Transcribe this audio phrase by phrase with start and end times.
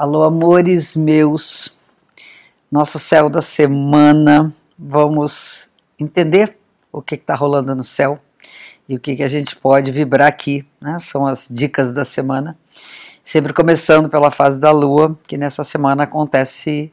[0.00, 1.76] Alô, amores meus,
[2.72, 4.50] nosso céu da semana.
[4.78, 6.56] Vamos entender
[6.90, 8.18] o que está rolando no céu
[8.88, 10.64] e o que, que a gente pode vibrar aqui.
[10.80, 10.98] Né?
[10.98, 12.56] São as dicas da semana.
[13.22, 16.90] Sempre começando pela fase da lua, que nessa semana acontece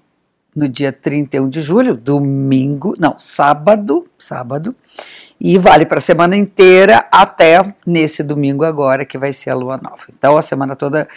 [0.53, 4.75] no dia 31 de julho, domingo, não, sábado, sábado,
[5.39, 9.77] e vale para a semana inteira até nesse domingo agora, que vai ser a lua
[9.77, 10.03] nova.
[10.09, 11.07] Então a semana toda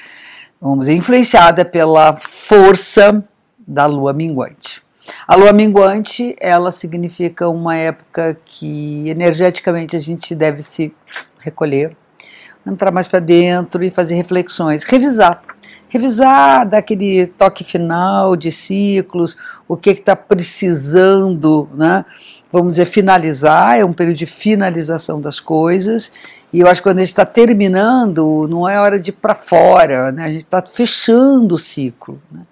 [0.61, 3.25] vamos dizer, influenciada pela força
[3.67, 4.83] da lua minguante.
[5.27, 10.95] A lua minguante, ela significa uma época que energeticamente a gente deve se
[11.39, 11.97] recolher,
[12.67, 15.43] entrar mais para dentro e fazer reflexões, revisar.
[15.91, 19.37] Revisar, dar aquele toque final de ciclos,
[19.67, 22.05] o que está precisando, né?
[22.51, 26.13] vamos dizer, finalizar, é um período de finalização das coisas,
[26.53, 29.35] e eu acho que quando a gente está terminando, não é hora de ir para
[29.35, 30.25] fora, né?
[30.25, 32.23] a gente está fechando o ciclo.
[32.31, 32.43] Né?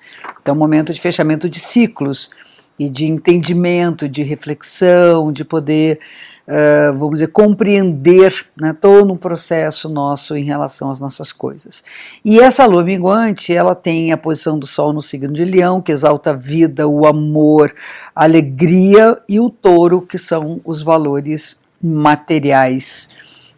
[0.42, 2.30] Então é um momento de fechamento de ciclos
[2.76, 6.00] e de entendimento, de reflexão, de poder,
[6.48, 11.84] uh, vamos dizer, compreender né, todo um processo nosso em relação às nossas coisas.
[12.24, 15.92] E essa lua minguante, ela tem a posição do Sol no signo de Leão, que
[15.92, 17.72] exalta a vida, o amor,
[18.14, 23.08] a alegria, e o touro, que são os valores materiais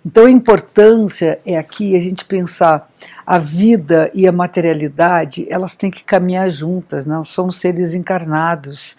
[0.04, 2.90] então a importância é aqui a gente pensar
[3.26, 7.14] a vida e a materialidade, elas têm que caminhar juntas, né?
[7.14, 8.96] nós somos seres encarnados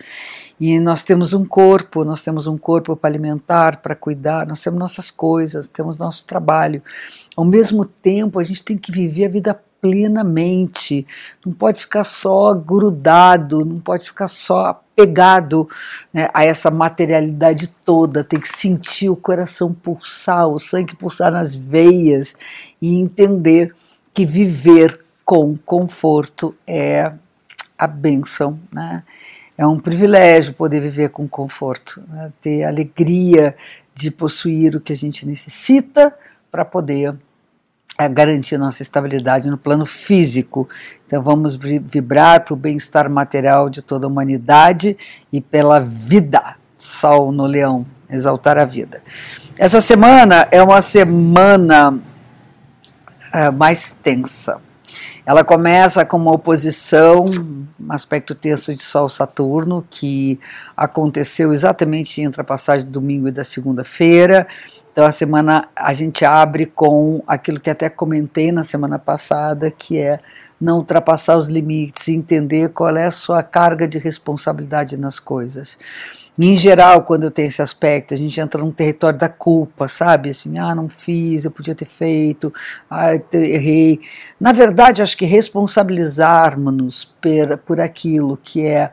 [0.60, 4.80] e nós temos um corpo, nós temos um corpo para alimentar, para cuidar, nós temos
[4.80, 6.84] nossas coisas, temos nosso trabalho.
[7.36, 11.06] Ao mesmo tempo, a gente tem que viver a vida plenamente,
[11.44, 15.68] não pode ficar só grudado, não pode ficar só pegado
[16.14, 21.56] né, a essa materialidade toda, tem que sentir o coração pulsar, o sangue pulsar nas
[21.56, 22.36] veias
[22.80, 23.74] e entender
[24.14, 27.12] que viver com conforto é
[27.78, 29.04] a bênção, né?
[29.58, 32.32] É um privilégio poder viver com conforto, né?
[32.42, 33.56] ter alegria
[33.94, 36.13] de possuir o que a gente necessita
[36.52, 37.16] para poder
[38.01, 40.67] é, garantir nossa estabilidade no plano físico.
[41.06, 44.97] Então vamos vibrar para o bem-estar material de toda a humanidade
[45.31, 46.56] e pela vida.
[46.78, 49.03] Sol no leão, exaltar a vida.
[49.57, 52.00] Essa semana é uma semana
[53.31, 54.59] é, mais tensa.
[55.25, 60.40] Ela começa com uma oposição, um aspecto tenso de Sol-Saturno, que
[60.75, 64.47] aconteceu exatamente entre a passagem do domingo e da segunda-feira,
[64.91, 69.97] então a semana a gente abre com aquilo que até comentei na semana passada, que
[69.97, 70.19] é
[70.62, 75.78] não ultrapassar os limites, entender qual é a sua carga de responsabilidade nas coisas.
[76.40, 80.30] Em geral, quando eu tenho esse aspecto, a gente entra num território da culpa, sabe?
[80.30, 82.54] Assim, ah, não fiz, eu podia ter feito,
[82.90, 84.00] ah, errei.
[84.40, 87.14] Na verdade, acho que responsabilizarmos-nos
[87.66, 88.92] por, aquilo que é,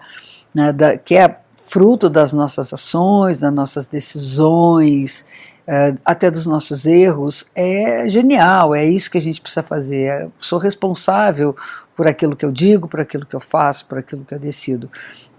[0.55, 5.25] né, da, que é fruto das nossas ações, das nossas decisões,
[6.05, 10.23] até dos nossos erros, é genial, é isso que a gente precisa fazer.
[10.23, 11.55] Eu sou responsável
[11.99, 14.89] por aquilo que eu digo, por aquilo que eu faço, por aquilo que eu decido.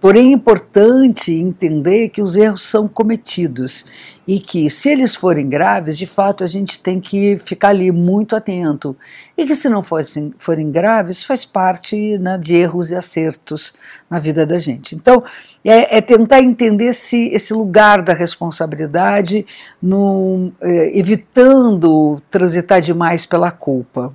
[0.01, 3.85] Porém, é importante entender que os erros são cometidos
[4.27, 8.35] e que, se eles forem graves, de fato a gente tem que ficar ali muito
[8.35, 8.93] atento.
[9.37, 13.71] E que, se não forem, forem graves, faz parte né, de erros e acertos
[14.09, 14.95] na vida da gente.
[14.95, 15.23] Então,
[15.63, 19.45] é, é tentar entender esse, esse lugar da responsabilidade,
[19.81, 24.13] no, é, evitando transitar demais pela culpa.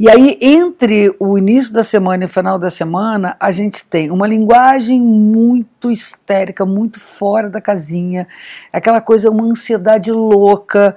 [0.00, 4.10] E aí, entre o início da semana e o final da semana, a gente tem
[4.10, 8.26] uma linguagem muito histérica, muito fora da casinha,
[8.72, 10.96] aquela coisa, uma ansiedade louca,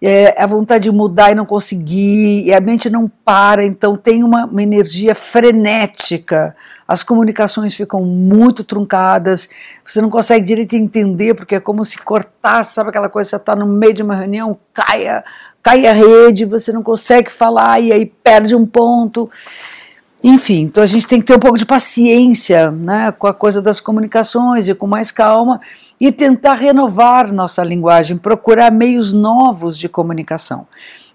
[0.00, 4.22] é, a vontade de mudar e não conseguir, e a mente não para, então tem
[4.22, 6.54] uma, uma energia frenética,
[6.86, 9.48] as comunicações ficam muito truncadas,
[9.84, 13.56] você não consegue direito entender, porque é como se cortasse, sabe aquela coisa, você está
[13.56, 15.24] no meio de uma reunião, caia
[15.66, 19.28] cai a rede, você não consegue falar e aí perde um ponto.
[20.22, 23.60] Enfim, então a gente tem que ter um pouco de paciência né, com a coisa
[23.60, 25.60] das comunicações e com mais calma
[25.98, 30.68] e tentar renovar nossa linguagem, procurar meios novos de comunicação.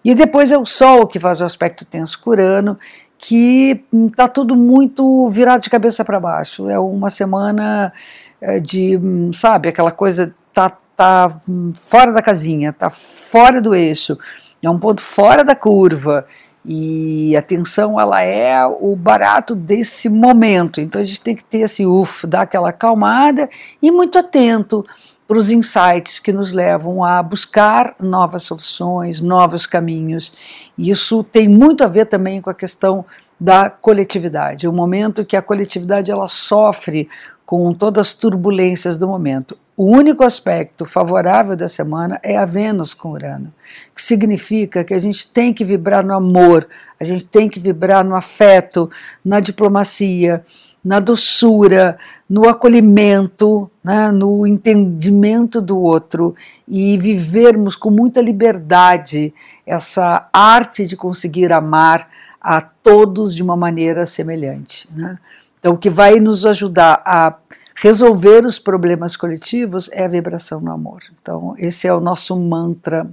[0.03, 2.77] E depois é o Sol que faz o aspecto tenso curano,
[3.17, 6.69] que está tudo muito virado de cabeça para baixo.
[6.69, 7.93] É uma semana
[8.41, 11.41] eh, de, hum, sabe, aquela coisa tá está
[11.75, 14.17] fora da casinha, está fora do eixo,
[14.61, 16.25] é um ponto fora da curva
[16.63, 20.79] e a tensão ela é o barato desse momento.
[20.79, 23.49] Então a gente tem que ter esse uff, dar aquela acalmada
[23.81, 24.85] e muito atento
[25.27, 30.33] para os insights que nos levam a buscar novas soluções, novos caminhos.
[30.77, 33.05] E isso tem muito a ver também com a questão
[33.39, 37.09] da coletividade, o momento que a coletividade ela sofre
[37.43, 39.57] com todas as turbulências do momento.
[39.75, 43.53] O único aspecto favorável da semana é a Vênus com Urano,
[43.95, 46.67] que significa que a gente tem que vibrar no amor,
[46.99, 48.89] a gente tem que vibrar no afeto,
[49.23, 50.43] na diplomacia,
[50.83, 51.97] na doçura,
[52.29, 56.35] no acolhimento, né, no entendimento do outro
[56.67, 59.33] e vivermos com muita liberdade
[59.65, 62.07] essa arte de conseguir amar
[62.41, 64.87] a todos de uma maneira semelhante.
[64.93, 65.17] Né?
[65.59, 67.35] Então, o que vai nos ajudar a
[67.75, 71.01] resolver os problemas coletivos é a vibração no amor.
[71.21, 73.09] Então, esse é o nosso mantra,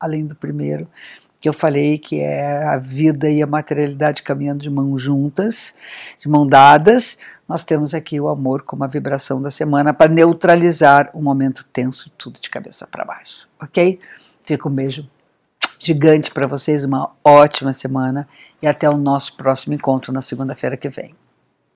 [0.00, 0.88] além do primeiro,
[1.40, 5.74] que eu falei, que é a vida e a materialidade caminhando de mãos juntas,
[6.18, 7.16] de mão dadas.
[7.48, 12.10] Nós temos aqui o amor como a vibração da semana para neutralizar o momento tenso,
[12.18, 14.00] tudo de cabeça para baixo, ok?
[14.42, 15.08] Fica um beijo
[15.78, 18.28] gigante para vocês, uma ótima semana
[18.60, 21.14] e até o nosso próximo encontro na segunda-feira que vem.